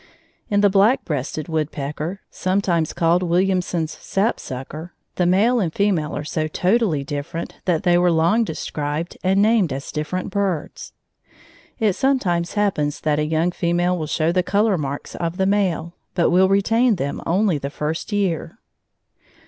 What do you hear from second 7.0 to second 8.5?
different that they were long